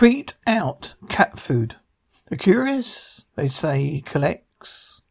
[0.00, 1.76] Creeped out cat food.
[2.30, 5.02] The curious, they say, collects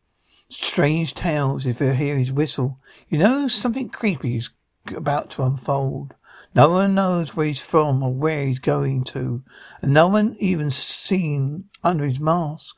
[0.49, 2.79] strange tales if you hear his whistle.
[3.07, 4.49] You know something creepy is
[4.87, 6.15] about to unfold.
[6.55, 9.43] No one knows where he's from or where he's going to,
[9.83, 12.77] and no one even seen under his mask.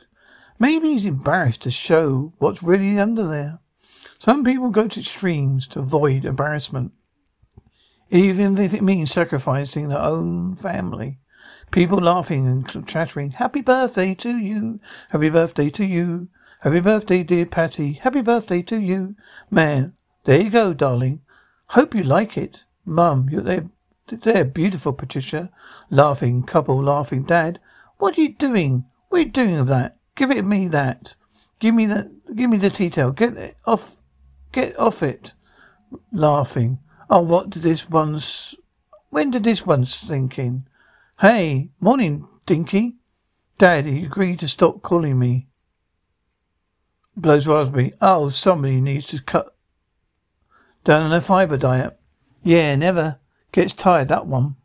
[0.59, 3.59] Maybe he's embarrassed to show what's really under there.
[4.19, 6.91] Some people go to extremes to avoid embarrassment,
[8.09, 11.20] even if it means sacrificing their own family.
[11.71, 14.81] People laughing and chattering, Happy birthday to you!
[15.09, 16.27] Happy birthday to you!
[16.59, 17.93] Happy birthday, dear Patty!
[17.93, 19.15] Happy birthday to you!
[19.49, 19.93] Man,
[20.25, 21.21] there you go, darling.
[21.67, 22.65] Hope you like it.
[22.85, 23.69] Mum, you're there.
[24.09, 25.49] They're beautiful, Patricia.
[25.89, 27.23] Laughing, couple laughing.
[27.23, 27.61] Dad,
[27.99, 28.83] what are you doing?
[29.07, 29.97] What are you doing of that?
[30.15, 31.15] Give it me that.
[31.59, 32.11] Give me that.
[32.35, 33.11] Give me the tea towel.
[33.11, 33.95] Get off.
[34.51, 35.33] Get off it.
[36.11, 36.79] Laughing.
[37.09, 38.55] Oh, what did this one's?
[39.09, 40.65] When did this one sink in?
[41.21, 42.95] Hey, morning, Dinky.
[43.59, 45.45] Dad, he agreed to stop calling me.
[47.15, 47.93] Blows raspberry.
[48.01, 49.55] Oh, somebody needs to cut
[50.83, 51.99] down on a fibre diet.
[52.41, 53.19] Yeah, never.
[53.51, 54.55] Gets tired, that one.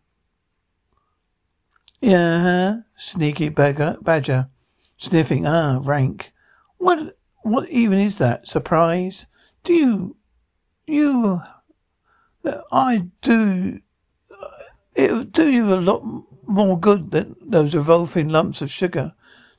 [2.01, 4.49] Yeah, sneaky beggar, badger.
[4.97, 6.33] Sniffing, ah, rank.
[6.79, 8.49] What, what even is that?
[8.49, 9.27] Surprise?
[9.63, 10.17] Do you,
[10.87, 11.43] you,
[12.73, 13.81] I do,
[14.95, 16.03] it do you a lot
[16.47, 19.15] more good than those revolving lumps of sugar.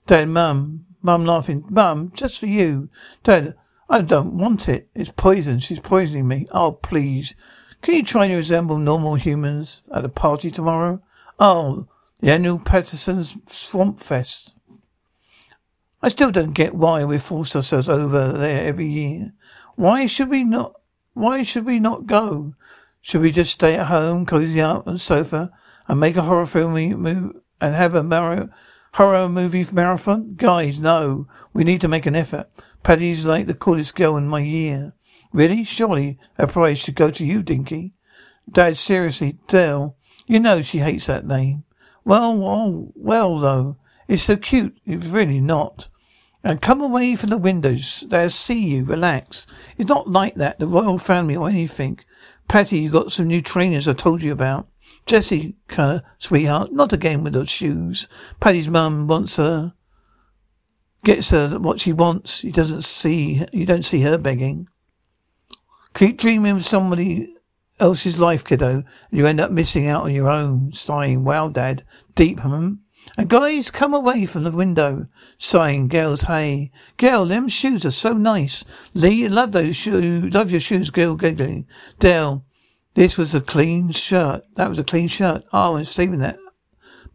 [0.06, 1.66] Dad, Mum, Mum laughing.
[1.70, 2.90] Mum, just for you.
[3.24, 3.56] Dad,
[3.90, 4.90] I don't want it.
[4.94, 5.60] It's poison.
[5.60, 6.48] She's poisoning me.
[6.52, 7.36] Oh, please.
[7.82, 11.02] Can you try to resemble normal humans at a party tomorrow?
[11.40, 11.88] Oh,
[12.20, 14.56] the annual Patterson's Swamp Fest.
[16.02, 19.34] I still don't get why we force ourselves over there every year.
[19.76, 20.74] Why should we not?
[21.14, 22.54] Why should we not go?
[23.02, 25.52] Should we just stay at home, cozy up on the sofa,
[25.88, 26.76] and make a horror film
[27.06, 28.50] and have a mar-
[28.94, 30.36] horror movie marathon?
[30.36, 31.28] Guys, no.
[31.54, 32.50] We need to make an effort.
[32.84, 34.94] Patty's like the coolest girl in my year.
[35.34, 35.64] Really?
[35.64, 37.94] Surely that prize should go to you, Dinky.
[38.50, 41.64] Dad, seriously, Dell, you know she hates that name.
[42.06, 43.78] Well, well, well, though.
[44.08, 44.78] It's so cute.
[44.86, 45.90] It's really not.
[46.44, 48.06] And come away from the windows.
[48.08, 48.86] They'll see you.
[48.86, 49.46] Relax.
[49.78, 52.00] It's not like that, the royal family or anything.
[52.48, 54.70] Patty, you got some new trainers I told you about.
[55.08, 58.10] Jessica, sweetheart, not again with those shoes.
[58.42, 59.74] Patty's mum wants her,
[61.06, 62.44] gets her what she wants.
[62.44, 64.68] You doesn't see, you don't see her begging.
[65.94, 67.34] Keep dreaming of somebody
[67.80, 70.74] else's life, kiddo, and you end up missing out on your own.
[70.74, 71.86] Sighing, wow, dad.
[72.14, 72.74] Deep, hmm?
[73.18, 75.08] And guys, come away from the window.
[75.38, 76.72] Sighing, girls, hey.
[76.98, 78.66] Girl, them shoes are so nice.
[78.94, 80.34] Lee, love those shoes.
[80.34, 81.66] Love your shoes, girl, giggling.
[82.00, 82.46] Dell,
[82.98, 84.44] this was a clean shirt.
[84.56, 85.44] That was a clean shirt.
[85.54, 86.40] Oh, I'm saving that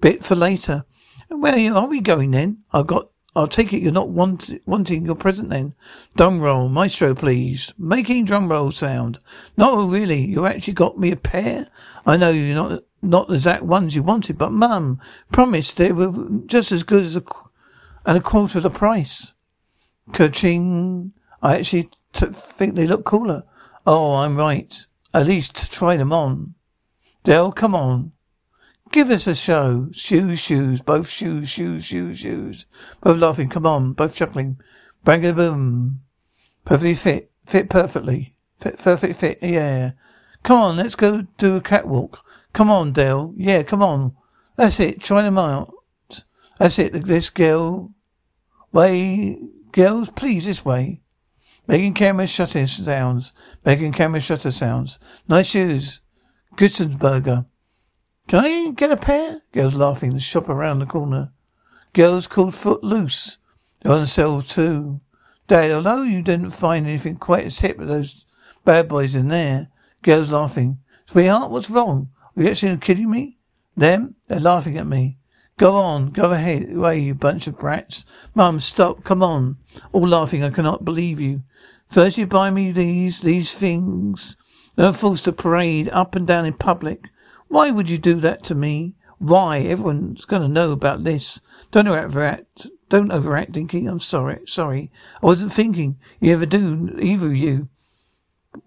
[0.01, 0.85] bit for later.
[1.29, 2.59] Where are we going then?
[2.73, 5.75] I've got I'll take it you're not want, wanting your present then.
[6.17, 7.75] Drum roll, maestro, please.
[7.77, 9.19] Making drum roll sound.
[9.57, 11.67] No, really, you actually got me a pair?
[12.07, 15.01] I know you're not not the exact ones you wanted, but Mum
[15.33, 16.13] promised they were
[16.47, 17.25] just as good as a
[18.07, 19.33] and a quarter of the price.
[20.11, 21.11] Kerching.
[21.43, 23.43] I actually t- think they look cooler.
[23.85, 24.87] Oh, I'm right.
[25.15, 26.55] At least try them on.
[27.25, 28.13] Dell, come on.
[28.91, 29.89] Give us a show.
[29.93, 32.67] Shoes, shoes, both shoes, shoes, shoes, shoes.
[33.01, 33.49] Both laughing.
[33.49, 33.93] Come on.
[33.93, 34.59] Both chuckling.
[35.05, 36.03] Bang a boom.
[36.65, 37.31] Perfectly fit.
[37.47, 38.35] Fit perfectly.
[38.61, 39.39] Fit, perfect fit.
[39.43, 39.93] Yeah.
[40.43, 42.25] Come on, let's go do a catwalk.
[42.53, 43.33] Come on, Dale.
[43.37, 44.15] Yeah, come on.
[44.57, 45.01] That's it.
[45.01, 45.73] Try them out.
[46.59, 47.07] That's it.
[47.07, 47.93] This girl.
[48.73, 49.39] Way.
[49.73, 51.01] Girls, please, this way.
[51.67, 53.33] Making camera shutter sounds.
[53.65, 54.99] Making camera shutter sounds.
[55.29, 56.01] Nice shoes.
[56.57, 57.47] Grisensburger.
[58.29, 59.43] Can I get a pair?
[59.53, 60.15] Girls laughing.
[60.15, 61.33] The shop around the corner.
[61.93, 63.39] Girls called Footloose.
[63.83, 65.01] They're on sale too.
[65.47, 68.27] Dad, although you didn't find anything quite as hip as those
[68.65, 69.69] bad boys in there.
[70.03, 70.79] Girls laughing.
[71.07, 72.11] Sweetheart, what's wrong?
[72.37, 73.39] Are you actually kidding me?
[73.77, 74.17] Them?
[74.29, 75.19] They're laughing at me.
[75.59, 78.05] Go on, go ahead, away, you bunch of brats.
[78.35, 79.59] Mum, stop, come on.
[79.93, 81.43] All laughing, I cannot believe you.
[81.89, 84.37] First you buy me these, these things.
[84.77, 87.11] Then I'm forced to parade up and down in public.
[87.49, 88.97] Why would you do that to me?
[89.19, 89.59] Why?
[89.59, 91.41] Everyone's to know about this.
[91.71, 92.67] Don't overact.
[92.89, 93.87] Don't overact, Dinky.
[93.87, 94.41] I'm sorry.
[94.47, 94.91] Sorry.
[95.23, 95.99] I wasn't thinking.
[96.19, 97.69] You ever do, either of you.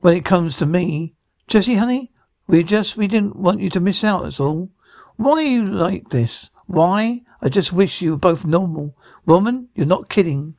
[0.01, 1.15] When it comes to me.
[1.47, 2.11] Jessie, honey,
[2.47, 4.69] we just, we didn't want you to miss out, that's all.
[5.15, 6.49] Why are you like this?
[6.67, 7.21] Why?
[7.41, 8.97] I just wish you were both normal.
[9.25, 10.55] Woman, you're not kidding.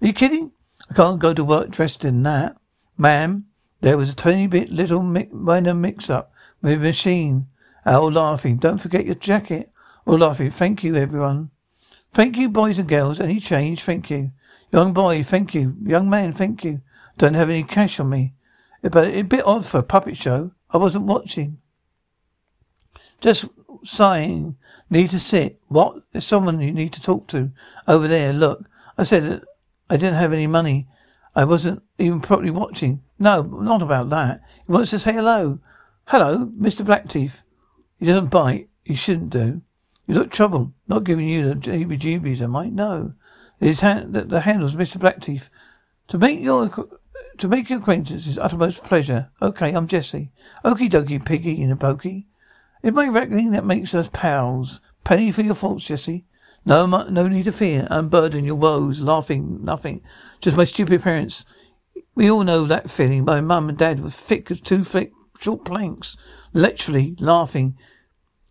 [0.00, 0.52] Are you kidding?
[0.90, 2.56] I can't go to work dressed in that.
[2.96, 3.46] Ma'am,
[3.80, 7.48] there was a tiny bit little mi- minor mix up with the machine.
[7.84, 8.56] All laughing.
[8.58, 9.70] Don't forget your jacket.
[10.06, 10.50] All laughing.
[10.50, 11.50] Thank you, everyone.
[12.10, 13.20] Thank you, boys and girls.
[13.20, 13.82] Any change?
[13.82, 14.32] Thank you.
[14.72, 15.76] Young boy, thank you.
[15.84, 16.80] Young man, thank you.
[17.18, 18.34] Don't have any cash on me.
[18.82, 20.52] But a bit odd for a puppet show.
[20.70, 21.58] I wasn't watching.
[23.20, 23.46] Just
[23.86, 24.56] sighing.
[24.90, 25.60] Need to sit.
[25.68, 26.02] What?
[26.12, 27.50] There's someone you need to talk to.
[27.88, 28.66] Over there, look.
[28.98, 29.40] I said uh,
[29.88, 30.88] I didn't have any money.
[31.34, 33.02] I wasn't even properly watching.
[33.18, 34.42] No, not about that.
[34.66, 35.60] He wants to say hello.
[36.06, 36.84] Hello, Mr.
[36.84, 37.42] Blackteeth.
[37.98, 38.68] He doesn't bite.
[38.84, 39.62] He shouldn't do.
[40.06, 40.72] You look troubled.
[40.88, 42.68] Not giving you the heebie-jeebies, am I?
[42.68, 43.14] No.
[43.60, 44.98] His hand, the, the handles, Mr.
[44.98, 45.48] Blackteeth.
[46.08, 46.68] To make your
[47.38, 49.30] to make your acquaintance is uttermost pleasure.
[49.40, 50.30] Okay, I'm Jesse.
[50.64, 52.26] Okie dokie, piggy in a pokey.
[52.82, 54.80] In my reckoning, that makes us pals.
[55.04, 56.24] Penny for your faults, Jessie.
[56.64, 57.86] No, no need to fear.
[57.90, 59.00] Unburden your woes.
[59.00, 60.02] Laughing, nothing.
[60.40, 61.44] Just my stupid parents.
[62.14, 63.24] We all know that feeling.
[63.24, 66.16] My mum and dad were thick as two thick short planks.
[66.52, 67.76] Literally laughing.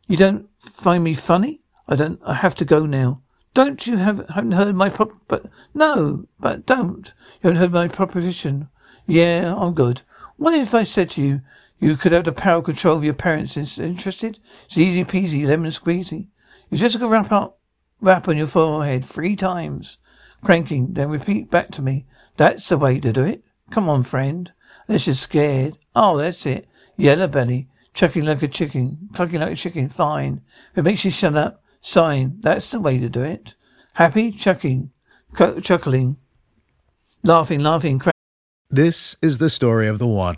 [0.08, 1.62] You don't find me funny?
[1.88, 2.20] I don't.
[2.26, 3.22] I have to go now.
[3.54, 5.12] Don't you have haven't heard my prop?
[5.28, 7.14] But no, but don't.
[7.42, 8.70] You haven't heard my proposition.
[9.06, 10.04] Yeah, I'm good.
[10.38, 11.42] What if I said to you,
[11.82, 13.58] you could have the power control of your parents.
[13.58, 14.40] Interested?
[14.66, 16.28] It's easy peasy, lemon squeezy.
[16.70, 17.58] You just go wrap up,
[18.00, 19.98] wrap on your forehead three times,
[20.44, 22.06] cranking, then repeat back to me.
[22.38, 23.44] That's the way to do it.
[23.72, 24.54] Come on, friend.
[24.88, 25.78] This is scared.
[25.96, 26.68] Oh, that's it.
[26.98, 29.90] Yellow belly, chucking like a chicken, clucking like a chicken.
[29.90, 30.42] Fine.
[30.72, 32.38] If it makes you shut up, sign.
[32.42, 33.56] That's the way to do it.
[33.94, 34.92] Happy, chucking,
[35.64, 36.18] chuckling,
[37.24, 37.98] laughing, laughing.
[38.00, 38.12] Cra-
[38.70, 40.38] this is the story of the one.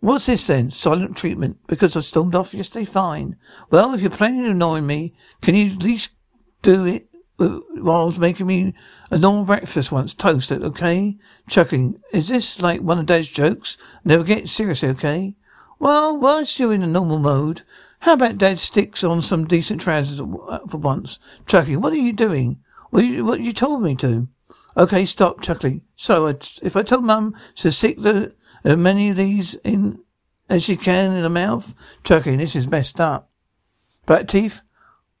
[0.00, 0.70] What's this then?
[0.70, 2.84] Silent treatment because I stormed off yesterday?
[2.84, 3.36] Fine.
[3.70, 6.10] Well, if you're planning on annoying me, can you at least
[6.62, 8.74] do it while I was making me
[9.10, 10.14] a normal breakfast once?
[10.14, 11.16] Toast it, okay?
[11.48, 12.00] Chuckling.
[12.12, 13.76] Is this like one of Dad's jokes?
[14.04, 15.34] Never get serious, okay?
[15.80, 17.62] Well, whilst you're in a normal mode,
[18.00, 21.18] how about Dad sticks on some decent trousers uh, for once?
[21.46, 21.80] Chuckling.
[21.80, 22.60] What are you doing?
[22.90, 24.28] What you, what you told me to.
[24.76, 25.82] Okay, stop chuckling.
[25.96, 28.32] So, I, if I told Mum to stick the
[28.64, 30.00] as many of these in
[30.48, 31.74] as she can in her mouth.
[32.04, 33.30] Chucky, this is messed up.
[34.06, 34.62] Black teeth.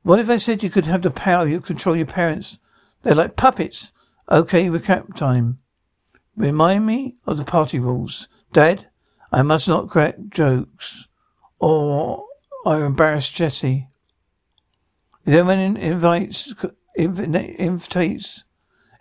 [0.02, 2.58] What if I said you could have the power you control your parents?
[3.02, 3.92] They're like puppets.
[4.30, 5.58] Okay, recap time.
[6.36, 8.28] Remind me of the party rules.
[8.52, 8.86] Dad,
[9.32, 11.08] I must not crack jokes
[11.58, 12.24] or
[12.64, 13.88] I embarrass Jessie.
[15.26, 16.54] If anyone invites,
[16.96, 18.44] invites,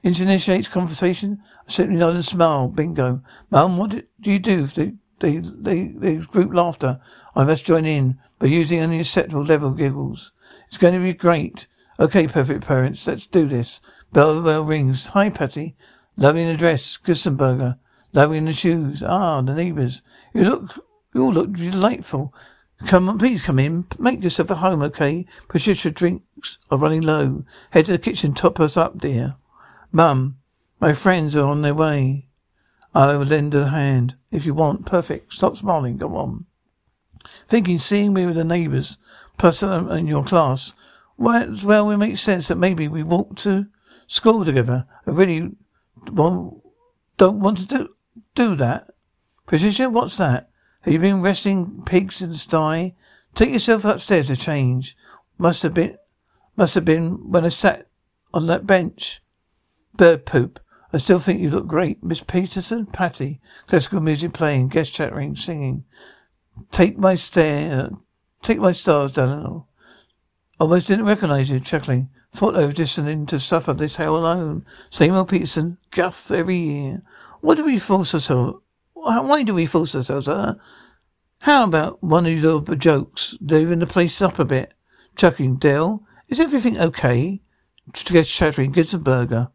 [0.08, 2.70] initiates conversation, I Simply nod and smile.
[2.70, 3.22] Bingo.
[3.50, 7.02] Mum, what do you do if they, they, they, they group laughter?
[7.36, 10.32] I must join in by using only acceptable level giggles.
[10.68, 11.68] It's going to be great.
[12.00, 13.80] Okay, perfect parents, let's do this.
[14.14, 15.08] Bell bell rings.
[15.08, 15.76] Hi, Patty.
[16.16, 16.98] Loving the dress.
[16.98, 17.78] Grissenberger.
[18.14, 19.04] Loving the shoes.
[19.04, 20.02] Ah, the neighbours.
[20.34, 22.34] You look, you all look delightful.
[22.86, 23.88] Come on, please come in.
[23.98, 25.26] Make yourself at home, okay?
[25.48, 27.44] Patricia drinks are running low.
[27.72, 29.36] Head to the kitchen, top us up, dear.
[29.92, 30.38] Mum,
[30.80, 32.28] my friends are on their way.
[32.94, 34.86] I will lend a hand if you want.
[34.86, 35.34] Perfect.
[35.34, 35.98] Stop smiling.
[35.98, 36.46] Go on.
[37.48, 38.98] Thinking, seeing me with the neighbours,
[39.38, 40.74] plus um, in your class.
[41.18, 43.68] Well, well, it makes sense that maybe we walk to
[44.08, 44.86] school together.
[45.06, 45.52] I really
[46.06, 46.62] don't
[47.18, 47.90] want to do,
[48.36, 48.88] do that.
[49.46, 50.50] Patricia, what's that?
[50.82, 52.96] Have you been resting pigs in the sty?
[53.36, 54.96] Take yourself upstairs to change.
[55.38, 55.98] Must have been,
[56.56, 57.88] must have been when I sat
[58.34, 59.22] on that bench.
[59.98, 60.60] Bird poop.
[60.94, 62.04] I still think you look great.
[62.04, 63.42] Miss Peterson, Patty.
[63.68, 65.84] Classical music playing, guest chattering, singing.
[66.72, 67.90] Take my stare,
[68.42, 69.68] take my stars, Daniel.
[70.60, 72.10] Almost didn't recognize you, chuckling.
[72.34, 74.66] Thought I was listening to suffer this hell alone.
[74.90, 77.04] Same old Peterson, guff every year.
[77.42, 78.60] What do we force ourselves?
[78.94, 80.56] Why do we force ourselves, huh?
[81.40, 84.74] How about one of your jokes, leaving the place up a bit?
[85.16, 87.42] Chuckling, Dale, is everything okay?
[87.94, 89.50] Gets chattering, burger.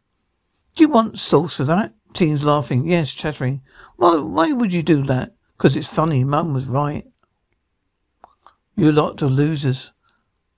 [0.75, 1.93] Do you want sauce for that?
[2.13, 3.61] Teens laughing, yes, chattering.
[3.97, 5.33] Why, why would you do that?
[5.55, 7.05] Because it's funny, Mum was right.
[8.75, 9.91] You lot of losers.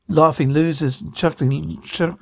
[0.07, 2.19] Laughing losers, and chuckling, chuck,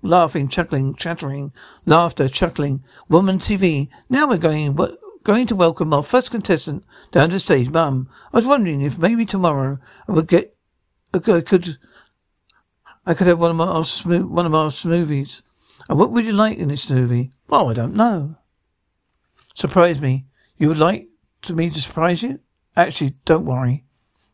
[0.00, 1.52] laughing, chuckling, chattering,
[1.84, 2.82] laughter, chuckling.
[3.08, 3.88] Woman TV.
[4.08, 4.78] Now we're going,
[5.24, 7.70] going to welcome our first contestant down to stage.
[7.70, 10.56] Mum, I was wondering if maybe tomorrow I would get,
[11.12, 11.76] I could,
[13.04, 13.82] I could have one of our,
[14.24, 15.42] one of our smoothies.
[15.88, 17.32] And what would you like in this movie?
[17.48, 18.36] Well, I don't know.
[19.54, 20.26] Surprise me.
[20.56, 21.08] You would like
[21.42, 22.40] to me to surprise you?
[22.76, 23.84] Actually, don't worry.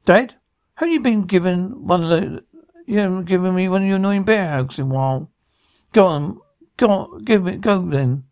[0.04, 0.36] Dad,
[0.76, 2.44] have you been given one of the,
[2.86, 5.30] you haven't given me one of your annoying bear hugs in a while?
[5.92, 6.40] Go on,
[6.76, 8.24] go on, give it, go then.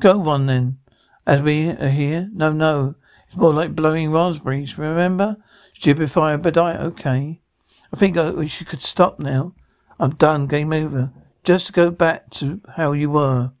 [0.00, 0.78] Go one then.
[1.26, 2.28] As we are here?
[2.32, 2.96] No, no.
[3.28, 5.36] It's more like blowing raspberries, remember?
[5.72, 7.40] Stupid fire, but I, okay.
[7.92, 9.54] I think I wish you could stop now.
[9.98, 11.12] I'm done, game over.
[11.44, 13.52] Just to go back to how you were.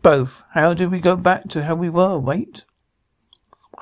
[0.00, 0.42] Both.
[0.52, 2.18] How did we go back to how we were?
[2.18, 2.64] Wait.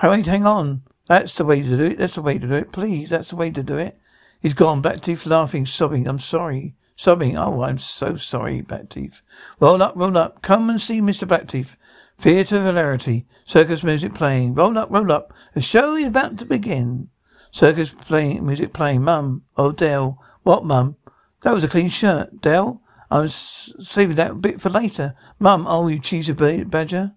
[0.03, 0.83] Wait, hang on.
[1.07, 1.99] That's the way to do it.
[1.99, 2.73] That's the way to do it.
[2.73, 3.97] Please, that's the way to do it.
[4.41, 4.83] He's gone.
[4.83, 6.09] Blackteeth laughing, sobbing.
[6.09, 6.75] I'm sorry.
[6.97, 7.39] Sobbing.
[7.39, 9.23] Oh, I'm so sorry, Blackteeth.
[9.61, 10.43] Roll up, roll up.
[10.43, 11.29] Come and see Mr.
[11.29, 11.77] Blackteeth.
[12.19, 13.27] Theatre of hilarity.
[13.45, 14.55] Circus music playing.
[14.55, 15.33] Roll up, roll up.
[15.55, 17.11] The show is about to begin.
[17.53, 19.03] Circus playing, music playing.
[19.03, 19.45] Mum.
[19.57, 20.19] Oh, Dale.
[20.43, 20.97] What, Mum?
[21.43, 22.41] That was a clean shirt.
[22.41, 22.81] Dale?
[23.15, 25.15] I was saving that bit for later.
[25.39, 25.67] Mum.
[25.69, 27.13] Oh, you cheesy badger.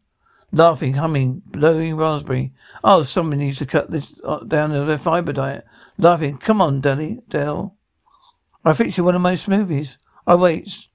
[0.51, 2.53] Laughing, humming, blowing raspberry.
[2.83, 5.65] Oh, someone needs to cut this uh, down to their fibre diet.
[5.97, 6.37] Laughing.
[6.37, 7.21] Come on, Daddy.
[7.27, 7.75] Dale.
[8.63, 9.97] I fix you one of my smoothies.
[10.27, 10.87] I wait.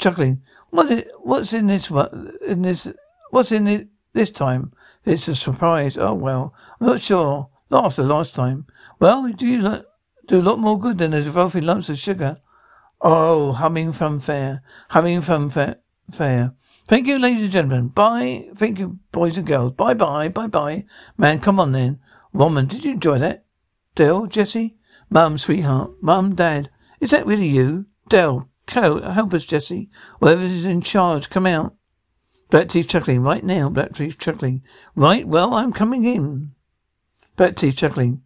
[0.00, 0.42] Chuckling.
[0.70, 2.32] What is, what's in this one?
[2.44, 2.88] In this
[3.30, 4.72] What's in it this time?
[5.04, 5.96] It's a surprise.
[5.96, 7.50] Oh, well, I'm not sure.
[7.70, 8.66] Not after last time.
[8.98, 9.84] Well, do you lo-
[10.26, 12.40] do a lot more good than those wealthy lumps of sugar?
[13.00, 14.60] Oh, humming funfair.
[14.90, 15.76] Humming funfair.
[16.12, 16.54] Fair.
[16.86, 17.88] Thank you, ladies and gentlemen.
[17.88, 18.48] Bye.
[18.54, 19.72] Thank you, boys and girls.
[19.72, 20.28] Bye bye.
[20.28, 20.84] Bye bye.
[21.16, 22.00] Man, come on then.
[22.32, 23.44] Woman, did you enjoy that?
[23.94, 24.76] Dell, Jessie?
[25.08, 25.92] Mum, sweetheart.
[26.00, 26.70] Mum, Dad.
[27.00, 27.86] Is that really you?
[28.08, 29.88] Dell, help us, Jessie.
[30.20, 31.74] Whoever's in charge, come out.
[32.50, 33.22] Blackteeth chuckling.
[33.22, 34.62] Right now, Blackteeth chuckling.
[34.94, 36.52] Right, well, I'm coming in.
[37.36, 38.22] Blackteeth chuckling.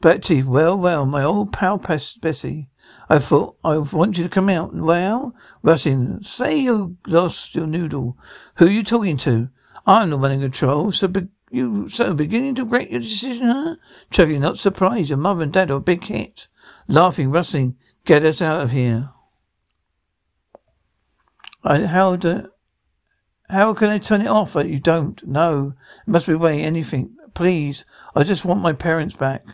[0.00, 1.78] Blackteeth, well, well, my old pal
[2.20, 2.68] Bessie.
[3.08, 4.74] I thought I want you to come out.
[4.74, 8.18] Well, Russin, say you lost your noodle.
[8.56, 9.48] Who are you talking to?
[9.86, 13.76] I'm the one in control, so be- you so beginning to regret your decision, huh?
[14.10, 15.10] Chuckling, not surprised.
[15.10, 16.48] Your mother and dad are big hit.
[16.88, 19.10] Laughing, rustling, get us out of here.
[21.62, 22.50] I held a,
[23.48, 24.56] how can I turn it off?
[24.56, 25.24] You don't.
[25.26, 25.74] know.
[26.06, 26.60] It must be way.
[26.62, 27.16] Anything.
[27.34, 27.84] Please.
[28.14, 29.44] I just want my parents back.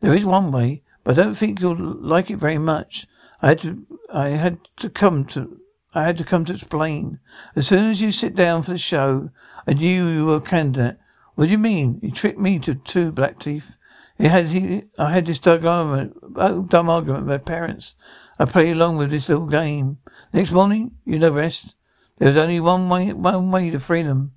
[0.00, 3.06] There is one way, but I don't think you'll like it very much.
[3.40, 5.58] I had to, I had to come to,
[5.94, 7.18] I had to come to explain.
[7.56, 9.30] As soon as you sit down for the show,
[9.66, 10.98] I knew you were a candidate.
[11.34, 11.98] What do you mean?
[12.02, 13.76] You tricked me to two Blackteeth.
[14.18, 17.94] He had, he, I had this dumb argument, oh, dumb argument with my parents.
[18.38, 19.98] I played along with this little game.
[20.32, 21.74] Next morning, you know rest.
[22.18, 24.32] There was only one way, one way to free them.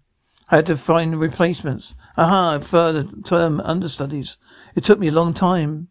[0.50, 1.94] I had to find replacements.
[2.18, 4.38] Aha, further term understudies.
[4.76, 5.90] It took me a long time.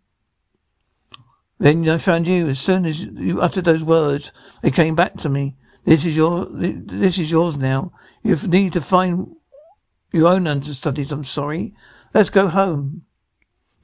[1.58, 2.48] Then I found you.
[2.48, 4.32] As soon as you uttered those words,
[4.62, 5.56] they came back to me.
[5.84, 7.92] This is your, this is yours now.
[8.22, 9.36] You need to find
[10.12, 11.12] your own understudies.
[11.12, 11.74] I'm sorry.
[12.14, 13.02] Let's go home.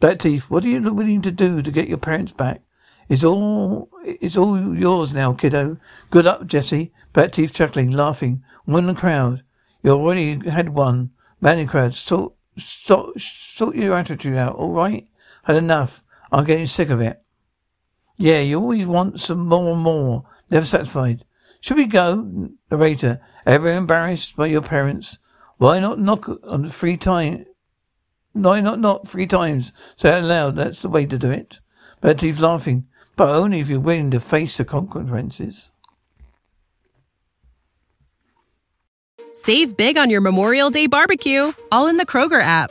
[0.01, 2.63] Blackteeth, what are you willing to do to get your parents back?
[3.09, 5.77] It's all, it's all yours now, kiddo.
[6.11, 6.93] Good up, Jesse.
[7.13, 8.43] Blackteeth chuckling, laughing.
[8.67, 9.43] In the crowd.
[9.83, 11.11] You already had one.
[11.41, 11.95] Man crowd.
[11.95, 15.09] Sort, sort, sort your attitude out, all right?
[15.43, 16.05] Had enough.
[16.31, 17.21] I'm getting sick of it.
[18.21, 20.25] Yeah, you always want some more and more.
[20.51, 21.25] Never satisfied.
[21.61, 22.49] Should we go?
[22.71, 23.21] Narrator.
[23.47, 25.19] Ever embarrassed by your parents?
[25.57, 27.47] Why not knock on three time?
[28.33, 29.73] Why not knock three times?
[29.97, 30.57] Say it aloud.
[30.57, 31.59] That's the way to do it.
[32.01, 32.87] Blackteeth laughing
[33.21, 35.69] but only if you're willing to face the consequences.
[39.35, 42.71] Save big on your Memorial Day barbecue, all in the Kroger app.